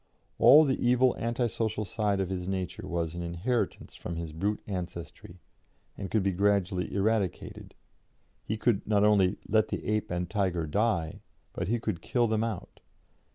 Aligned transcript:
All 0.39 0.63
the 0.63 0.83
evil, 0.83 1.15
anti 1.19 1.45
social 1.45 1.85
side 1.85 2.19
of 2.19 2.29
his 2.31 2.47
nature 2.47 2.87
was 2.87 3.13
an 3.13 3.21
inheritance 3.21 3.93
from 3.93 4.15
his 4.15 4.33
brute 4.33 4.59
ancestry, 4.65 5.41
and 5.95 6.09
could 6.09 6.23
be 6.23 6.31
gradually 6.31 6.91
eradicated; 6.91 7.75
he 8.43 8.57
could 8.57 8.87
not 8.87 9.03
only 9.03 9.37
"let 9.47 9.67
the 9.67 9.85
ape 9.85 10.09
and 10.09 10.27
tiger 10.27 10.65
die," 10.65 11.21
but 11.53 11.67
he 11.67 11.79
could 11.79 12.01
kill 12.01 12.25
them 12.27 12.43
out." 12.43 12.79